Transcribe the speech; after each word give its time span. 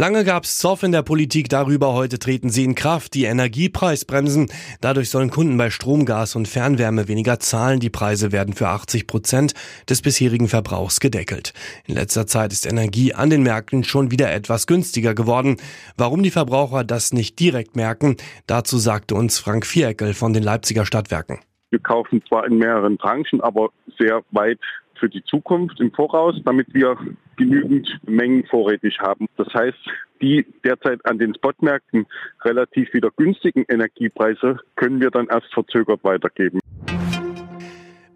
Lange 0.00 0.22
gab 0.22 0.44
es 0.44 0.58
Zoff 0.58 0.84
in 0.84 0.92
der 0.92 1.02
Politik 1.02 1.48
darüber, 1.48 1.92
heute 1.92 2.20
treten 2.20 2.50
sie 2.50 2.62
in 2.62 2.76
Kraft, 2.76 3.14
die 3.14 3.24
Energiepreisbremsen. 3.24 4.46
Dadurch 4.80 5.10
sollen 5.10 5.28
Kunden 5.28 5.58
bei 5.58 5.70
Strom, 5.70 6.04
Gas 6.04 6.36
und 6.36 6.46
Fernwärme 6.46 7.08
weniger 7.08 7.40
zahlen. 7.40 7.80
Die 7.80 7.90
Preise 7.90 8.30
werden 8.30 8.54
für 8.54 8.68
80 8.68 9.08
Prozent 9.08 9.54
des 9.90 10.00
bisherigen 10.00 10.46
Verbrauchs 10.46 11.00
gedeckelt. 11.00 11.52
In 11.84 11.96
letzter 11.96 12.28
Zeit 12.28 12.52
ist 12.52 12.64
Energie 12.64 13.12
an 13.12 13.28
den 13.28 13.42
Märkten 13.42 13.82
schon 13.82 14.12
wieder 14.12 14.32
etwas 14.32 14.68
günstiger 14.68 15.16
geworden. 15.16 15.56
Warum 15.96 16.22
die 16.22 16.30
Verbraucher 16.30 16.84
das 16.84 17.12
nicht 17.12 17.40
direkt 17.40 17.74
merken, 17.74 18.18
dazu 18.46 18.78
sagte 18.78 19.16
uns 19.16 19.40
Frank 19.40 19.66
Viereckel 19.66 20.14
von 20.14 20.32
den 20.32 20.44
Leipziger 20.44 20.86
Stadtwerken. 20.86 21.40
Wir 21.70 21.80
kaufen 21.80 22.22
zwar 22.28 22.46
in 22.46 22.58
mehreren 22.58 22.98
Branchen, 22.98 23.40
aber 23.40 23.70
sehr 23.98 24.22
weit 24.30 24.60
für 24.98 25.08
die 25.08 25.22
Zukunft 25.24 25.80
im 25.80 25.92
Voraus, 25.92 26.36
damit 26.44 26.72
wir 26.74 26.96
genügend 27.36 27.88
Mengen 28.06 28.44
vorrätig 28.46 28.98
haben. 29.00 29.26
Das 29.36 29.52
heißt, 29.54 29.78
die 30.20 30.44
derzeit 30.64 31.04
an 31.06 31.18
den 31.18 31.34
Spotmärkten 31.34 32.06
relativ 32.44 32.92
wieder 32.92 33.10
günstigen 33.16 33.64
Energiepreise 33.68 34.58
können 34.76 35.00
wir 35.00 35.10
dann 35.10 35.28
erst 35.28 35.52
verzögert 35.54 36.02
weitergeben. 36.02 36.60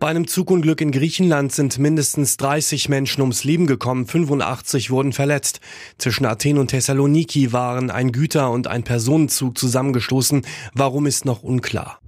Bei 0.03 0.09
einem 0.09 0.27
Zugunglück 0.27 0.81
in 0.81 0.91
Griechenland 0.91 1.53
sind 1.53 1.79
mindestens 1.79 2.37
30 2.37 2.89
Menschen 2.89 3.21
ums 3.21 3.45
Leben 3.45 3.69
gekommen, 3.69 4.07
85 4.09 4.91
wurden 4.91 5.13
verletzt. 5.13 5.61
Zwischen 5.97 6.27
Athen 6.27 6.59
und 6.59 6.73
Thessaloniki 6.73 7.53
waren 7.53 7.89
ein 7.89 8.11
Güter- 8.11 8.51
und 8.51 8.67
ein 8.67 8.83
Personenzug 8.83 9.57
zusammengestoßen. 9.57 10.45
Warum 10.75 11.07
ist 11.07 11.25
noch 11.25 11.45
unklar. 11.45 12.02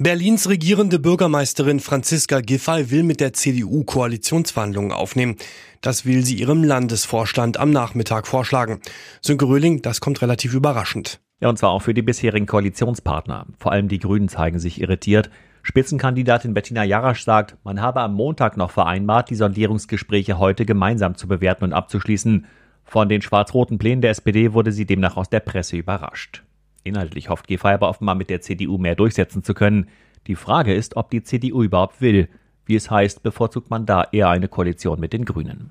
Berlins 0.00 0.48
regierende 0.48 1.00
Bürgermeisterin 1.00 1.80
Franziska 1.80 2.40
Giffey 2.40 2.92
will 2.92 3.02
mit 3.02 3.18
der 3.18 3.32
CDU 3.32 3.82
Koalitionsverhandlungen 3.82 4.92
aufnehmen. 4.92 5.34
Das 5.80 6.06
will 6.06 6.24
sie 6.24 6.36
ihrem 6.36 6.62
Landesvorstand 6.62 7.58
am 7.58 7.72
Nachmittag 7.72 8.28
vorschlagen. 8.28 8.80
Sönke 9.20 9.46
Röhling, 9.46 9.82
das 9.82 10.00
kommt 10.00 10.22
relativ 10.22 10.54
überraschend. 10.54 11.18
Ja, 11.40 11.48
und 11.48 11.58
zwar 11.58 11.70
auch 11.70 11.82
für 11.82 11.94
die 11.94 12.02
bisherigen 12.02 12.46
Koalitionspartner. 12.46 13.46
Vor 13.58 13.72
allem 13.72 13.88
die 13.88 13.98
Grünen 13.98 14.28
zeigen 14.28 14.60
sich 14.60 14.80
irritiert. 14.80 15.30
Spitzenkandidatin 15.64 16.54
Bettina 16.54 16.84
Jarasch 16.84 17.24
sagt, 17.24 17.56
man 17.64 17.82
habe 17.82 18.00
am 18.00 18.14
Montag 18.14 18.56
noch 18.56 18.70
vereinbart, 18.70 19.30
die 19.30 19.34
Sondierungsgespräche 19.34 20.38
heute 20.38 20.64
gemeinsam 20.64 21.16
zu 21.16 21.26
bewerten 21.26 21.64
und 21.64 21.72
abzuschließen. 21.72 22.46
Von 22.84 23.08
den 23.08 23.20
schwarz-roten 23.20 23.78
Plänen 23.78 24.00
der 24.00 24.12
SPD 24.12 24.52
wurde 24.52 24.70
sie 24.70 24.86
demnach 24.86 25.16
aus 25.16 25.28
der 25.28 25.40
Presse 25.40 25.76
überrascht. 25.76 26.44
Inhaltlich 26.88 27.28
hofft 27.28 27.46
Giffey 27.46 27.68
aber 27.68 27.88
offenbar 27.88 28.14
mit 28.14 28.30
der 28.30 28.40
CDU 28.40 28.78
mehr 28.78 28.96
durchsetzen 28.96 29.42
zu 29.42 29.54
können. 29.54 29.88
Die 30.26 30.34
Frage 30.34 30.74
ist, 30.74 30.96
ob 30.96 31.10
die 31.10 31.22
CDU 31.22 31.62
überhaupt 31.62 32.00
will. 32.00 32.28
Wie 32.66 32.74
es 32.74 32.90
heißt, 32.90 33.22
bevorzugt 33.22 33.70
man 33.70 33.86
da 33.86 34.06
eher 34.12 34.28
eine 34.28 34.48
Koalition 34.48 35.00
mit 35.00 35.12
den 35.12 35.24
Grünen. 35.24 35.70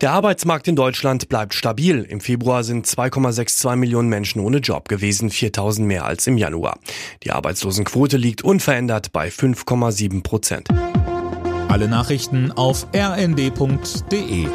Der 0.00 0.12
Arbeitsmarkt 0.12 0.66
in 0.66 0.76
Deutschland 0.76 1.28
bleibt 1.28 1.52
stabil. 1.52 2.02
Im 2.04 2.20
Februar 2.20 2.64
sind 2.64 2.86
2,62 2.86 3.76
Millionen 3.76 4.08
Menschen 4.08 4.40
ohne 4.40 4.58
Job 4.58 4.88
gewesen, 4.88 5.28
4000 5.28 5.86
mehr 5.86 6.06
als 6.06 6.26
im 6.26 6.38
Januar. 6.38 6.78
Die 7.22 7.32
Arbeitslosenquote 7.32 8.16
liegt 8.16 8.42
unverändert 8.42 9.12
bei 9.12 9.28
5,7 9.28 10.22
Prozent. 10.22 10.68
Alle 11.68 11.86
Nachrichten 11.86 12.50
auf 12.52 12.86
rnd.de 12.94 14.46